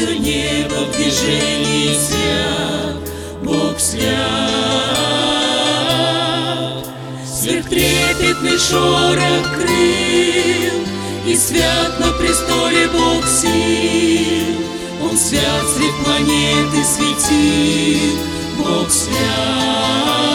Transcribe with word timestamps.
небо 0.00 0.74
в 0.74 0.96
движении 0.96 1.96
свят, 1.96 2.96
Бог 3.42 3.78
свят. 3.78 4.14
Сверхтрепетный 7.24 8.58
шорох 8.58 9.54
крыл, 9.54 10.80
И 11.26 11.36
свят 11.36 12.00
на 12.00 12.12
престоле 12.12 12.88
Бог 12.88 13.24
сил. 13.26 14.56
Он 15.02 15.16
свят 15.16 15.64
средь 15.76 16.04
планеты 16.04 16.84
светил, 16.84 18.18
Бог. 18.58 18.90
Свят 18.90 20.33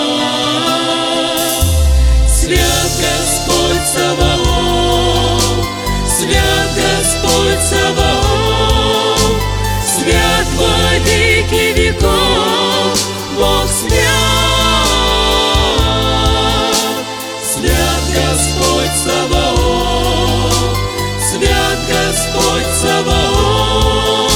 Господь 21.90 22.72
Саваоф, 22.82 24.32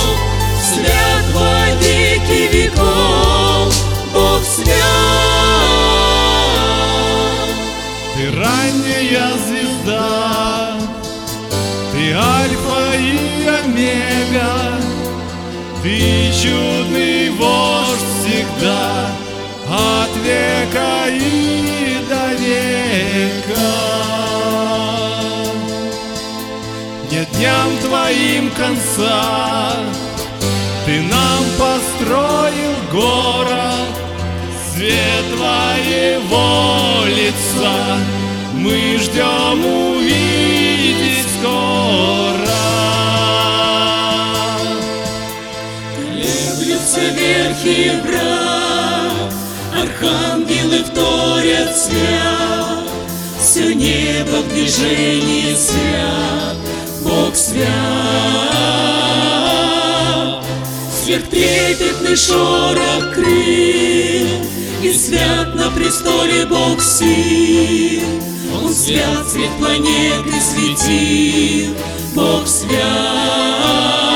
Свят 0.59 1.26
во 1.34 1.56
веки 1.82 2.42
веков, 2.52 3.73
Бог 4.14 4.42
свят. 4.44 4.73
Ты 8.16 8.24
ранняя 8.31 9.30
звезда, 9.46 10.78
ты 11.92 12.04
альфа 12.14 12.84
и 12.98 13.48
омега, 13.48 14.54
ты 15.84 16.31
чудный 16.42 17.30
вождь 17.31 18.09
всегда, 18.20 18.84
от 19.70 20.14
века 20.24 20.92
и 21.09 21.33
Нет 27.44 27.52
дням 27.52 27.78
твоим 27.80 28.52
конца, 28.52 29.74
ты 30.86 31.02
нам 31.02 31.44
построил 31.59 32.74
город, 32.90 33.90
Свет 34.74 35.26
твоего 35.36 37.03
лица. 37.06 37.98
Мы 38.53 38.98
ждем 38.98 39.66
увидеть 39.66 41.28
скоро. 41.38 42.40
Колеблются 45.98 47.02
верхи 47.02 47.92
врат, 48.06 49.34
Архангелы 49.82 50.84
вторят 50.86 51.76
свят, 51.76 52.88
Все 53.38 53.76
небо 53.76 54.42
в 54.42 54.53
движении 54.53 55.53
свят, 55.56 56.56
Бог 57.13 57.35
свят. 57.35 57.68
Сверхтрепетный 61.03 62.16
шорох 62.16 63.13
крыл, 63.13 64.28
И 64.81 64.91
свят 64.94 65.53
на 65.53 65.69
престоле 65.69 66.47
Бог 66.47 66.81
сил. 66.81 68.02
Он 68.63 68.73
свят, 68.73 69.28
свет 69.31 69.52
планеты 69.59 70.31
светил, 70.41 71.75
Бог. 72.16 72.47
Свят 72.47 74.12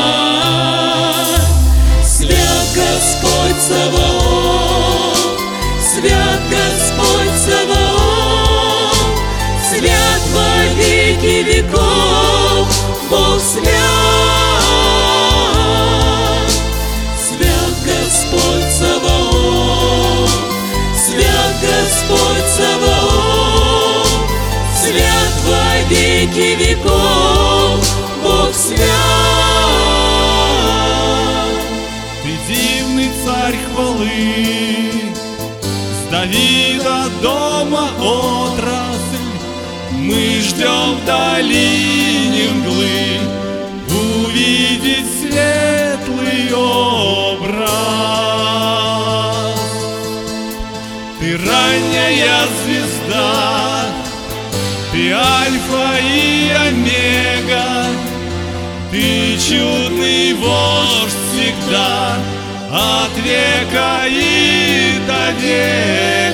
Бог 13.09 13.40
свят. 13.40 13.68
Свят 17.18 17.75
Господь 17.85 18.72
Саваоф, 18.72 20.29
Свят 20.94 21.56
Господь 21.62 22.47
Саваоф, 22.57 24.09
Свят 24.75 25.34
во 25.45 25.90
веки 25.90 26.56
веков, 26.56 27.79
Бог 28.23 28.53
свят. 28.53 28.78
Ты 32.24 32.31
дивный 32.50 33.09
царь 33.24 33.57
хвалы, 33.72 35.13
с 35.94 36.12
Давида 36.12 37.09
дома 37.22 37.89
отрасль. 38.01 39.31
Мы 39.94 40.41
ждем 40.41 40.95
в 40.97 41.06
альфа 55.47 55.97
и 56.02 56.52
омега, 56.68 57.85
ты 58.91 59.38
чудный 59.38 60.34
вождь 60.34 61.16
всегда, 61.31 62.18
от 62.69 63.18
века 63.24 64.07
и 64.07 65.00
до 65.07 65.31
века. 65.41 66.27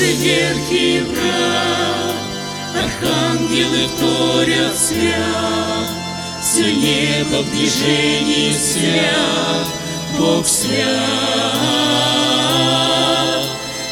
Верхи 0.00 1.02
врат, 1.10 2.14
Архангелы 2.72 3.88
вторят 3.96 4.78
свят, 4.78 5.88
Все 6.40 6.72
небо 6.72 7.42
в 7.42 7.50
движении 7.50 8.52
свят, 8.52 9.66
Бог 10.16 10.46
свят. 10.46 10.86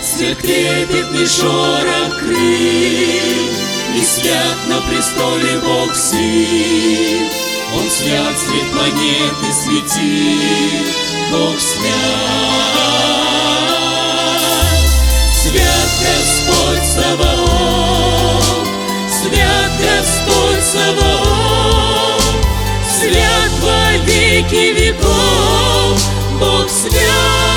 Сверхтрепетный 0.01 1.27
шорох 1.27 2.21
крыл, 2.21 2.39
И 3.97 4.01
свят 4.01 4.59
на 4.69 4.81
престоле 4.83 5.59
Бог 5.59 5.93
сил. 5.97 7.29
Он 7.75 7.91
свят, 7.91 8.39
свет 8.39 8.71
планеты 8.73 9.53
светил, 9.53 10.87
Бог. 11.33 11.59
Свят 11.59 12.96
Саваоф, 20.77 22.23
Свят 22.85 23.53
во 23.63 23.97
веки 24.05 24.75
веков, 24.79 25.99
Бог 26.39 26.69
свят. 26.69 27.56